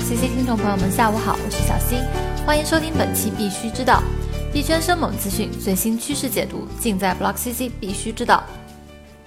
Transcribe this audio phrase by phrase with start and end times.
[0.00, 1.98] C C 听众朋友们，下午好，我是小新，
[2.46, 4.02] 欢迎收听本期必须知道
[4.52, 8.42] 币圈生猛资讯、最新趋势解读，尽在 Block CC 必须知道。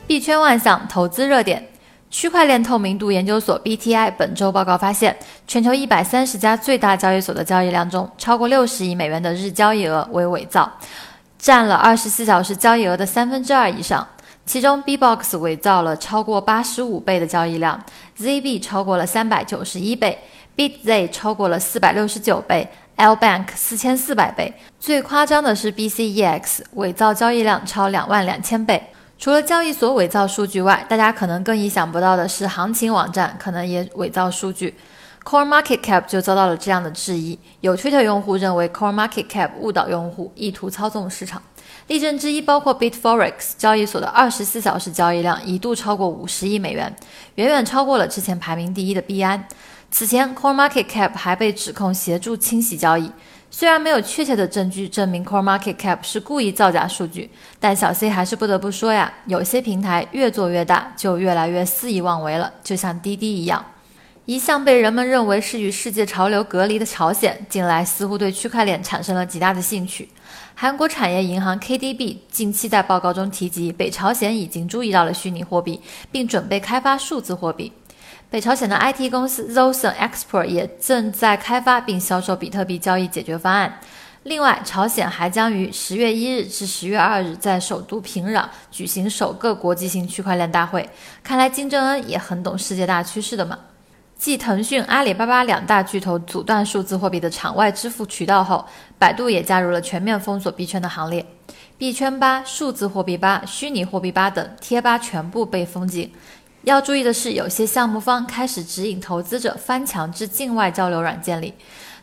[0.07, 1.67] 币圈万象投资热点，
[2.09, 5.15] 区块链透明度研究所 BTI 本周报告发现，
[5.47, 10.71] 全球一百三十家最大交易所的交易量中，超过六十亿美元的日交易额为伪造，
[11.37, 14.07] 占了二十四小时交易额的三分之二以上。
[14.43, 17.79] 其中，B-Box 伪造了超过八十五倍的交易量
[18.19, 20.17] ，ZB 超过了三百九十一倍
[20.55, 24.53] ，BitZ 超过了四百六十九倍，L Bank 四千四百倍。
[24.79, 28.81] 最夸张的是 BCEX 伪造交易量超两万两千倍。
[29.17, 34.75] 除了交易所伪造数据外，大家可能更意想不到的是，行情网站可能也伪造数据。
[35.23, 41.39] Core Market Cap 就遭到了这样的质疑，有 Twitter 用户认为 Core Market Cap 误导用户，意图操纵市场。
[41.85, 46.91] 例证之一包括 Bitforex 交易所的二十四小时交易量一度超过五十亿美元，
[47.35, 49.47] 远远超过了之前排名第一的币安。
[49.91, 53.11] 此前，Core Market Cap 还被指控协助清洗交易。
[53.51, 63.63] 虽然没有确切的证据证明 Core Market Cap 是故意造假数据，但小 C 还是不得不说呀，有些平台越做越大，就越来越肆意妄为了，就像滴滴一样。
[64.25, 70.07] 一向被人们认为是与世界潮流隔离的朝鲜，近来似乎对区块链产生了极大的兴趣。
[70.55, 75.81] 韩国产业银行 KDB 近期在报告中提及，北朝鲜已经注意到了虚拟货币，
[76.11, 77.73] 并准备开发数字货币。
[78.31, 83.77] 北朝鲜的 IT 公司 Zosun Export 也正在开发并销售比特币交易解决方案。
[84.23, 90.89] 另外，朝鲜还将于十月一日至十月二日在首都平壤举行首个国际性区块链大会。
[91.21, 93.59] 看来金正恩也很懂世界大趋势的嘛。
[94.17, 98.65] 继腾讯、阿里巴巴两大巨头阻断数字货币的场外支付渠道后，
[98.97, 101.25] 百度也加入了全面封锁币圈的行列。
[101.77, 106.13] 币圈吧、数字货币吧、虚拟货币吧等贴吧全部被封禁。
[106.63, 111.53] 要注意的是，有些项目方开始指引投资者翻墙至境外交流软件里。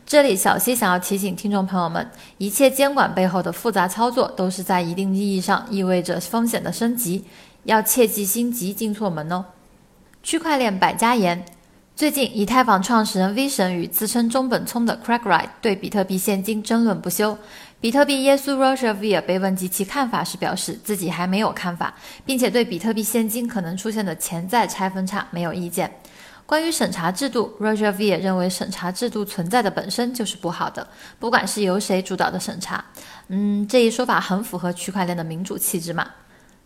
[0.05, 7.25] 这里，小西想要提醒听众朋友们，一切监管背后的复杂操作，都是在一定意义上意味着风险的升级，
[7.65, 9.45] 要切记心急进错门哦。
[10.23, 11.45] 区块链百家言。
[11.95, 17.37] 最近，以太坊创始人 V 神与自称中本聪的 Craig Wright 对比特币现金争论不休。
[17.81, 21.95] 比特币耶稣 Roger Veer 被问及其看法时，表示自己还没有看法，
[22.27, 25.89] 并且对比特币现金可能出现的潜在拆分差没有意见。
[26.45, 30.89] 关于审查制度，Roger Veer 认为审查制度存在的本身就是不好的，
[31.21, 32.85] 不管是由谁主导的审查。
[33.29, 36.09] 嗯，这一说法很符合区块链的民主气质嘛。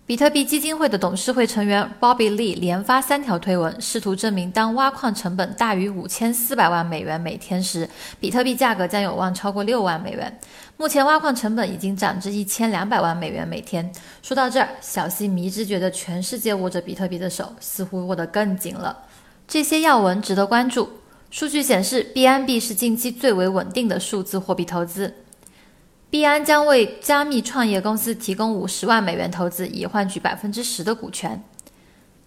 [0.04, 10.40] 比特币基金会的董事会成员 Bobby Lee 连发三条推文，试图证明当挖矿成本大于五千四百万美元每天时，比特币价格将有望超过六万美元。
[10.76, 13.90] 目前挖矿成本已经涨至一千两百万美元每天。
[14.22, 19.04] 说到这儿，小西迷之觉得全世界握着比特币的手似乎握得更紧了。
[19.46, 20.90] 这些要闻值得关注。
[21.30, 25.14] 数据显示，BNB 是近期最为稳定的数字货币投资。
[26.12, 31.42] 币安将为加密创业公司提供五十万美元投资，以换取百分之十的股权。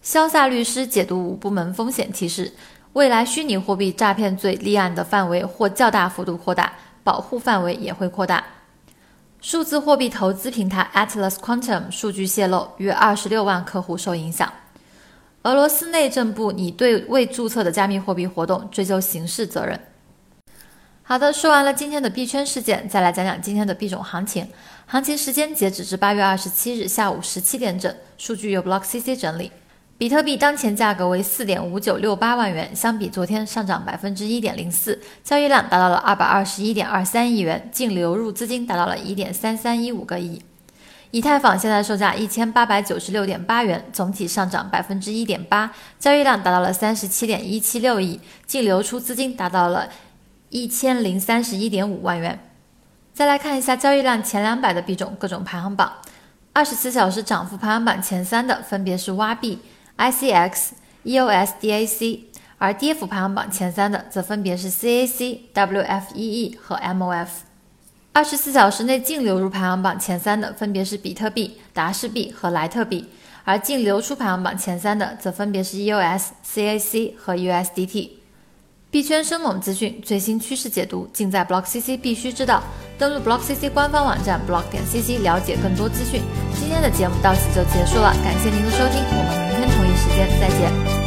[0.02, 2.52] 肖萨律师解读五部门风险提示：
[2.94, 6.74] 未来虚拟货币诈骗罪立案的范围或较大幅度扩大，
[7.04, 8.44] 保护范围也会扩大。
[9.40, 14.52] 数字货币投资平台 Atlas Quantum 数据泄露，约二十六万客户受影响。
[15.44, 19.80] 俄罗斯内政部拟对未注册的加密货币活动追究刑事责任。
[21.08, 24.48] 好的，说完了今天的币圈事件，再来讲讲今天的币种行情。
[24.88, 29.52] 行情时间截止至八月二十七日下午十七点整，数据由 BlockCC 整理。
[30.00, 40.42] 比特币当前价格为四点五九六八万元，相比昨天上涨百分之一点零四，交易量达到了二百二十一点二三亿元，净流入资金达到了一点三三一五个亿。
[41.12, 49.88] 以太坊现在售价一千八百九十六点八元，总体上涨百分之一点八，交易量达到了三十七点一七六亿，净流出资金达到了。
[50.56, 52.40] 一千零三十一点五万元。
[53.14, 55.92] 再来看一下交易量前两百的币种各种排行榜，
[56.54, 59.60] 二十四小时涨幅排行榜前三的分别是挖币、
[59.98, 60.70] ICX、
[61.04, 62.20] EOSDAC，
[62.58, 67.28] 而跌幅排行榜前三的则分别是 CAC、WFEE 和 MOF。
[68.14, 73.10] 二十四小时内净流入排行榜前三的分别是比特币、达氏币和莱特币，
[73.44, 78.12] 而净流出排行榜前三的则分别是 EOS、CAC 和 USDT。
[78.96, 82.64] 币圈生猛资讯、最新趋势解读，尽在 Block CC，必须知道。
[82.98, 86.22] 登录 Block CC 官方网站 block 点 cc，了解更多资讯。
[86.58, 91.05] 今天的节目到此就结束了，感谢您的收听，我们明天同一时间再见。